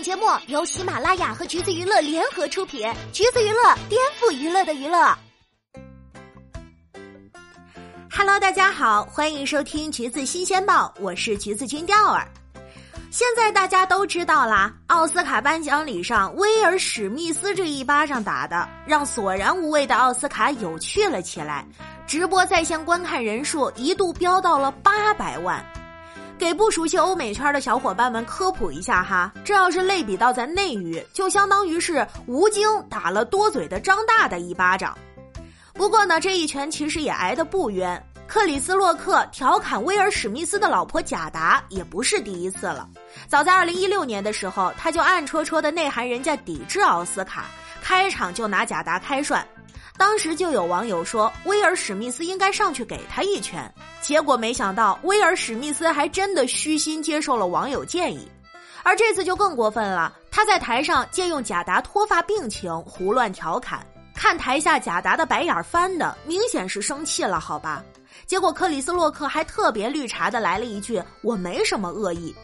[0.00, 5.14] 本节目由喜马拉雅和橘子娱乐联合出品，橘子娱乐颠覆娱乐的娱乐。
[8.10, 12.26] Hello，大家好，欢迎收听橘子新鲜报，我是橘子君钓儿。
[13.10, 21.62] 现在大家都知道啦，奥斯卡颁奖礼上威尔史密斯这一巴掌打的，让索然无味的奥斯卡有趣了起来，
[22.06, 25.62] 直播在线观看人数一度飙到了八百万。
[26.40, 34.96] 给不熟悉欧美圈的小伙伴们科普一下哈，这要是类比到咱内娱，就相当于是吴京打了多嘴的张大大一巴掌。
[35.74, 38.02] 不过呢，这一拳其实也挨得不冤。
[38.26, 42.88] 克里斯洛克调侃威尔史密斯的老婆贾达也不是第一次了。
[43.28, 47.44] 早在二零一六年的时候，他就暗戳戳的内涵人家抵制奥斯卡，
[47.82, 49.46] 开场就拿贾达开涮。
[50.00, 53.70] 当时就有网友说，威尔史密斯应该上去给他一拳。
[54.00, 58.26] 结果没想到，威尔史密斯还真的虚心接受了网友建议。
[58.82, 67.84] 而这次就更过分了，他在台上借用贾达脱发病情胡乱调侃，看台下贾达的白眼翻的，明显是生气了，好吧？
[68.26, 72.34] 结果克里斯洛克还特别绿茶的来了一句：“我没什么恶意。”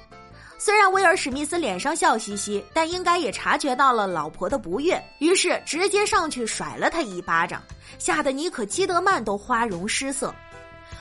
[0.58, 7.62] 虽然威尔史密斯脸上笑嘻嘻，但应该也察觉到了老婆的不悦，于是直接上去甩了他一巴掌，
[7.98, 10.34] 吓得妮可基德曼都花容失色。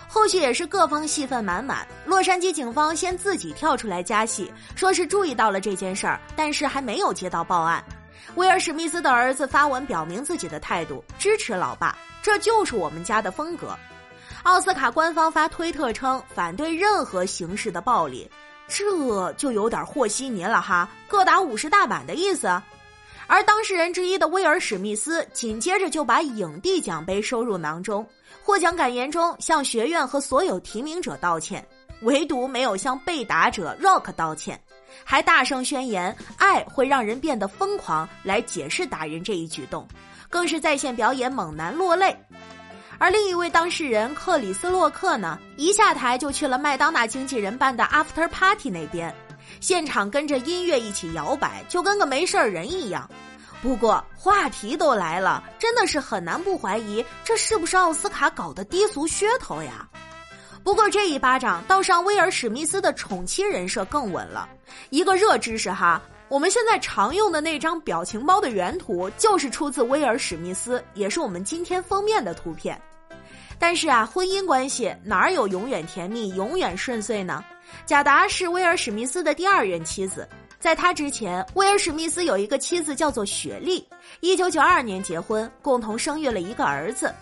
[0.08, 7.84] 后续也是各方戏份满满，洛杉矶警方先自己跳出来加戏，说是注意到了这件事儿，但是还没有接到报案。
[8.36, 13.74] 威尔史密斯的儿子发文表明自己的态度，支持老爸，这就是我们家的风格。
[14.44, 18.30] 奥斯卡官方发推特称反对任何形式的暴力。
[18.68, 22.48] 这就有点和稀泥了哈，各打五十大板的意思。
[23.28, 28.06] 而当事人之一的威尔史密斯紧接着就把影帝奖杯收入囊中，
[28.44, 31.66] 获奖感言中向学院和所有提名者道歉，
[32.02, 34.62] 唯独没有向被打者 Rock 道歉，
[35.04, 39.88] 还大声宣言爱会让人变得疯狂来解释打人这一举动，
[40.30, 42.16] 更是在线表演猛男落泪。
[42.98, 49.14] 而另一位当事人克里斯洛克呢，一下台就去了麦当娜经纪人办的 after party 那边，
[49.60, 53.10] 现场跟着音乐一起摇摆，就跟个没事人一样。
[53.62, 59.88] 不过话题都来了，真的是很难不怀疑这是不是奥斯卡搞的低俗噱头呀？
[60.64, 64.48] 不过这一巴掌倒让威尔史密斯的宠妻人设更稳了。
[64.90, 66.02] 一个热知识哈。
[66.28, 72.80] 我们现在常用的那张表情包的原图就是出自威尔史密斯，也是我们今天封面的图片。
[73.60, 77.44] 但是啊，婚姻关系哪有永远甜蜜、永远顺遂呢？
[77.86, 80.28] 贾达是威尔史密斯的第二任妻子，
[80.60, 83.88] 在他之前，威尔史密斯有一个妻子叫做雪莉，
[84.20, 87.14] 一九九二年结婚，共同生育了一个儿子。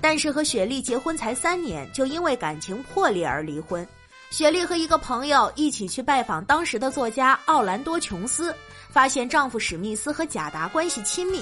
[0.00, 3.86] 但是和雪莉结婚才三年，就因为感情破裂而离婚。
[4.34, 8.52] 雪莉和一个朋友一起去拜访当时的作家奥兰多·琼斯，
[8.90, 11.40] 发现丈夫史密斯和贾达关系亲密，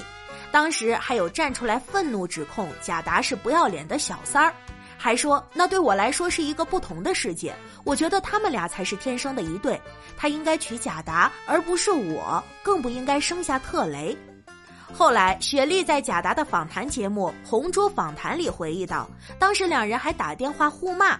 [0.51, 4.53] 当时还有站出来愤怒指控贾达是不要脸的小三儿，
[4.95, 7.51] 还说那对我来说是一个不同的世界，
[7.83, 9.81] 我觉得他们俩才是天生的一对，
[10.15, 14.15] 他应该娶贾达而不是我，更不应该生下特雷。
[14.95, 21.19] 后来，雪莉在贾达的访谈节目《红桌访谈》里回忆道，当时两人还打电话互骂。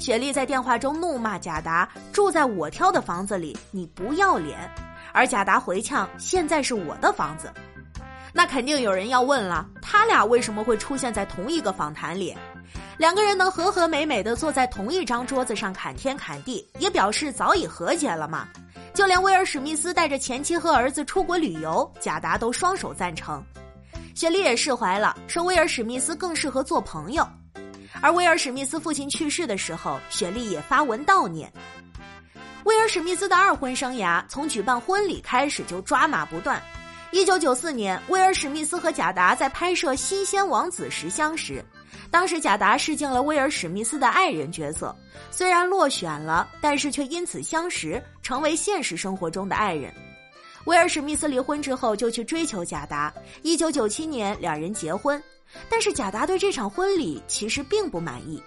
[0.00, 4.58] 雪莉在电话中怒骂贾达住在我挑的房子里，你不要脸。
[5.12, 7.52] 而贾达回呛：“现在是我的房子。”
[8.32, 12.34] 那肯定有人要问了，他俩为什么会出现在同一个访谈里？
[12.96, 18.48] 两个人能和和美美的坐在同一张桌子上侃天侃地，也表示早已和解了嘛。
[18.94, 23.44] 就连威尔史密斯带着前妻和儿子出国旅游，贾达都双手赞成。
[24.14, 27.26] 雪莉也释怀了，说威尔史密斯更适合做朋友。
[28.02, 31.52] 而威尔史密斯父亲去世的时候，雪莉也发文悼念。
[32.64, 36.62] 威尔史密斯的二婚生涯从举办婚礼开始就抓马不断。
[37.10, 41.64] 一九九四年，威尔史密斯和贾达在拍摄《新鲜王子》时相识，
[42.10, 44.94] 当时贾达试镜了威尔史密斯的爱人角色，
[45.30, 49.92] 虽然落选了，但是却因此相识，成为现实生活中的爱人。
[50.70, 53.12] 威尔史密斯离婚之后就去追求贾达，
[53.42, 55.20] 一九九七年两人结婚。
[55.68, 58.40] 但是贾达对这场婚礼其实并不满意，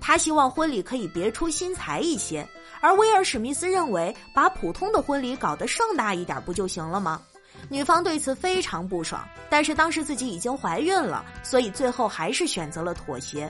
[0.00, 2.44] 他希望婚礼可以别出心裁一些，
[2.80, 7.22] 而威尔史密斯认为把普通的婚礼搞得盛大一点不就行了吗？
[7.68, 13.48] 女方对此非常不爽，但是当时自己已经怀孕了，所以最后还是选择了妥协。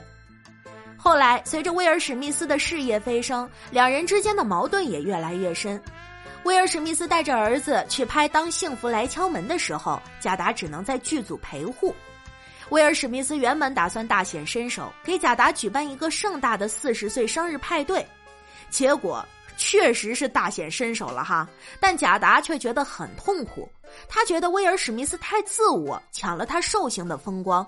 [0.95, 5.81] 后来随着威尔史密斯的事业飞升，两人之间的矛盾也越来越深。
[6.43, 11.95] 威尔史密斯带着儿子去拍《当幸福来敲门》的时候，贾达只能在剧组陪护。
[12.69, 18.03] 威尔史密斯原本打算大显身手，给贾达举办一个盛大的四十岁生日派对，
[18.71, 19.23] 结果
[19.55, 21.47] 确实是大显身手了哈。
[21.79, 23.69] 但贾达却觉得很痛苦，
[24.09, 27.65] 他觉得威尔史密斯太自我，抢了他寿星的风光。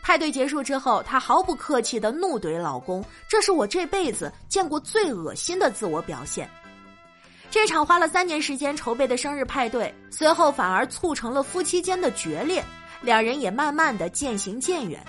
[0.00, 6.48] 派对结束之后，她毫不客气的怒怼老公：“这是我这辈子见过最恶心的自我表现。”
[7.50, 12.62] 这场花了三年时间筹备的生日派对，随后反而促成了夫妻间的决裂，
[13.00, 15.02] 两人也慢慢的渐行渐远。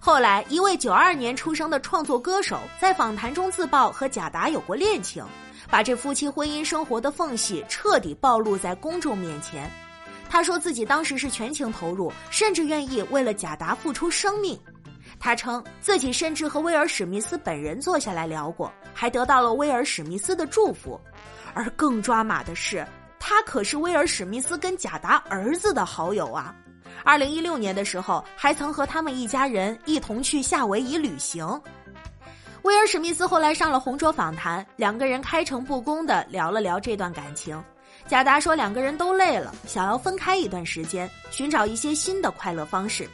[0.00, 5.24] 后来，一位九二年出生的创作歌手在访谈中自曝和贾达有过恋情，
[5.70, 9.70] 把这夫妻婚姻生活的缝隙彻底暴露在公众面前。
[10.28, 14.58] 他说自己当时是全情投入，甚至愿意为了贾达付出生命。
[15.20, 20.98] 他称自己甚至和威尔史密斯本人坐下来聊过，还得到了威尔史密斯的祝福。
[21.52, 22.86] 而更抓马的是，
[23.18, 26.54] 他可是威尔史密斯跟贾达儿子的好友啊！
[27.04, 31.46] 二零一六年的时候，还曾和他们一家人一同去夏威夷旅行。
[32.62, 37.62] 威尔史密斯后来上了红桌访谈，两个人开诚布公的聊了聊这段感情。
[38.06, 43.08] 贾达说两个人都累了，想要分开一段时间，寻找一些新的快乐方式。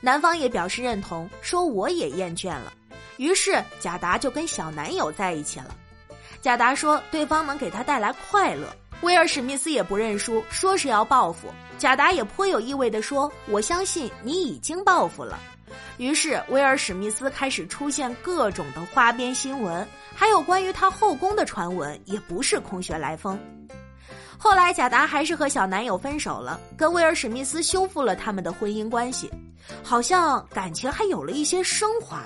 [0.00, 2.72] 男方也表示认同，说我也厌倦了。
[3.16, 5.74] 于是贾达就跟小男友在一起了。
[6.40, 8.68] 贾达说对方能给他带来快乐，
[9.00, 11.48] 威尔史密斯也不认输，说是要报复。
[11.78, 15.38] 贾达也颇有意味地说：“我相信你已经报复了。”
[15.98, 23.38] 于是威尔史密斯开始出现各种的花边新闻，还有关于他后宫的传闻，也不是空穴来风。
[24.38, 29.30] 后来贾达还是和小男友分手了，跟威尔史密斯修复了他们的婚姻关系，
[29.82, 32.22] 好像感情还有了一些升华。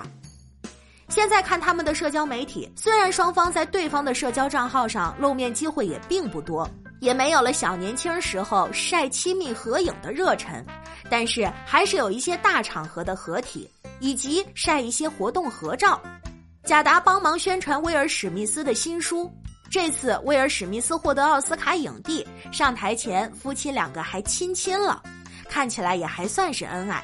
[1.08, 6.68] 现在看他们的社交媒体，虽然双方在对方的社交账号上露面机会也并不多，
[7.00, 10.64] 也没有了小年轻时候晒亲密合影的热忱，
[11.10, 16.00] 但是还是有一些大场合的合体，以及晒一些活动合照。
[16.62, 19.28] 贾达帮忙宣传威尔史密斯的新书，
[19.68, 25.02] 这次威尔史密斯获得奥斯卡影帝，上台前夫妻两个还亲亲了，
[25.48, 27.02] 看起来也还算是恩爱。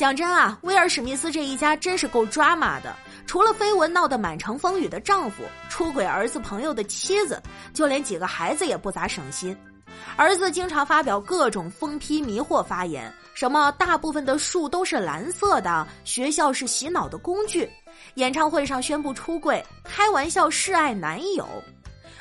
[0.00, 2.96] 讲真啊，威尔史密斯这一家真是够抓马的。
[3.26, 7.38] 除了绯闻闹得满城风雨的丈夫，出轨儿子朋友的妻子，
[7.74, 9.54] 就连几个孩子也不咋省心。
[10.16, 17.68] 儿子经常发表各种疯批迷惑发言，什么大部分的树都是蓝色的，学校是洗脑的工具，
[18.14, 21.46] 演唱会上宣布出柜，开玩笑示爱男友。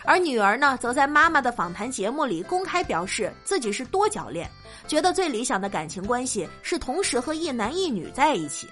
[0.09, 4.49] 而女儿呢，则在妈妈的访谈节目里公开表示自己是多角恋。
[4.87, 8.67] 觉得最理想的感情关系是同时和一男一女在一起，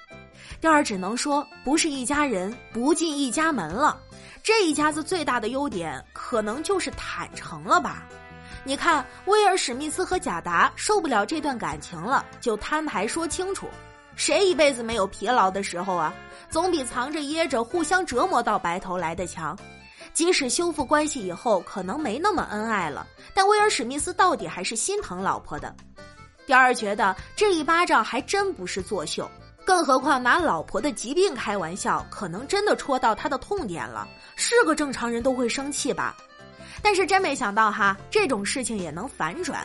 [0.60, 4.02] 第二只能说不是一家人不进一家门了。
[4.42, 8.04] 这一家子最大的优点可能就是坦诚了吧？
[8.64, 13.68] 你看，威尔史密斯和贾达受不了这段感情了，就摊牌说清楚。
[14.16, 16.12] 谁一辈子没有疲劳的时候啊？
[16.50, 19.56] 总比藏着掖着互相折磨到白头来的强。
[20.18, 23.06] 即使修复关系以后可能没那么恩爱了，
[23.36, 25.72] 但威尔史密斯到底还是心疼老婆的。
[26.48, 29.30] 第二觉得这一巴掌还真不是作秀，
[29.64, 34.08] 更何况拿老婆的疾病开玩笑，可能真的戳到他的痛点了。
[34.36, 36.18] 是个正常人都会生气吧？
[36.82, 39.64] 但是真没想到哈，这种事情也能反转。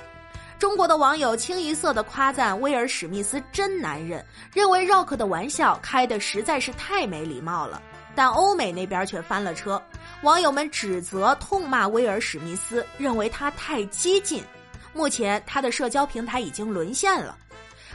[0.58, 4.22] 中国的网友清一色的夸赞威尔史密斯真男人，
[4.52, 7.81] 认为 Rock 的玩笑开的实在是太没礼貌了。
[8.14, 9.82] 但欧美那边却翻了车，
[10.22, 14.42] 网友们指责痛骂威尔史密斯，认为他太激进。
[14.92, 17.37] 目前他的社交平台已经沦陷了，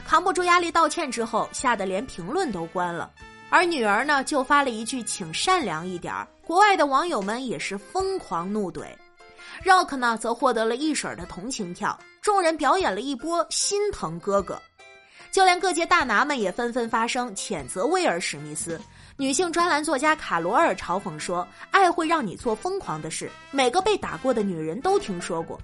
[0.06, 3.10] 扛不住压力道歉之后，吓得连评论都关了。
[3.48, 6.28] 而女儿呢，就发了一句“请善良一点儿”。
[6.44, 8.84] 国外的网友们也是疯狂怒怼
[9.64, 14.60] ，Rock 呢则获得了一婶的同情票，众人表演了一波心疼哥哥，
[15.32, 18.78] 就连各界大拿们也纷纷发声谴责威尔史密斯。
[19.20, 25.60] 女性专栏作家卡罗尔嘲讽说：“爱会让你做疯狂的事，每个被打过的女人都听说过。”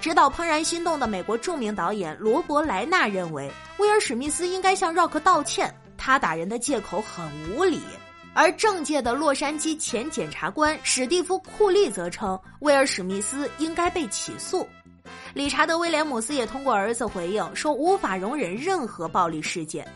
[0.00, 7.78] 直到怦然心动的美国著名导演罗伯·莱纳认为，威尔史密斯应该向 Rock 道歉，他打人的借口很无理。
[8.32, 14.66] 而政界的洛杉矶前检察官史蒂夫·库利则称，威尔史密斯应该被起诉。
[15.34, 19.84] 理查德·威廉姆斯也通过儿子回应说，无法容忍任何暴力事件。《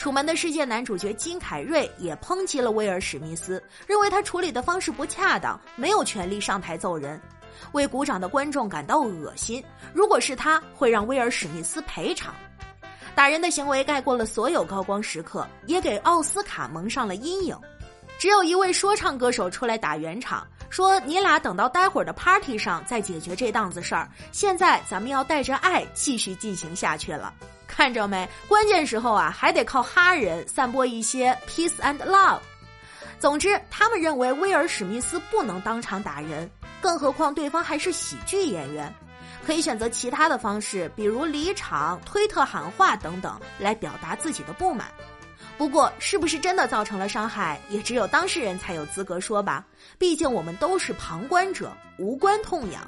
[0.00, 7.20] 楚门的世界》男主角金凯瑞也抨击了威尔史密斯，认为他处理的方式不恰当，没有权利上台揍人。
[7.72, 9.62] 为鼓掌的观众感到恶心。
[9.92, 12.34] 如果是他，会让威尔史密斯赔偿。
[13.14, 17.54] 打人的行为盖过了所有高光时刻，也给奥斯卡蒙上了阴影。
[18.18, 24.08] 只有一位说唱歌手出来打圆场，说：“你俩等到待会儿的 party 上再解决这档子事儿。
[24.32, 27.34] 现在咱们要带着爱继续进行下去了。
[27.80, 28.28] 看着没？
[28.46, 32.38] 关键时候啊，还得靠哈人散播一些 peace and love。”
[33.18, 36.50] 总之，他们认为威尔史密斯不能当场打人，
[36.82, 38.94] 更何况对方还是喜剧演员，
[39.46, 44.88] 可以选择其他的方式，比如离场、推特喊话等等，来表达自己的不满。
[45.56, 49.64] 不过，是不是真的造成了伤害，也只有当事人才有资格说吧。
[49.96, 52.82] 毕竟我们都是旁观者，无关痛痒。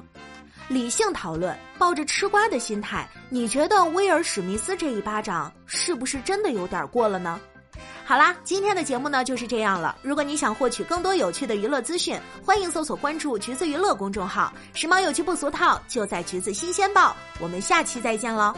[0.67, 7.39] 理性讨论，抱着吃瓜的心态，你觉得威尔史密斯这一巴掌是不是真的有点过了呢？
[8.05, 9.95] 好啦，今天的节目呢就是这样了。
[10.01, 17.15] 如果你想获取更多有趣的娱乐资讯，欢迎搜索关注“橘子娱乐”公众号，时髦有趣不俗套，就在“橘子新鲜报”。
[17.39, 18.53] 我们下期再见喽。